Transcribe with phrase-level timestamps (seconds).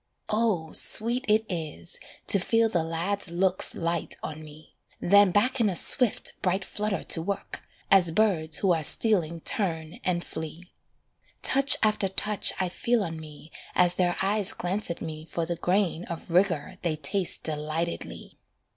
[0.29, 5.69] Oh, sweet it is To feel the lads' looks light on me, Then back in
[5.69, 10.71] a swift, bright flutter to work, As birds who are stealing turn and flee.
[11.43, 15.55] Touch after touch I feel on me As their eyes glance at me for the
[15.55, 18.39] grain Of rigour they taste delightedly.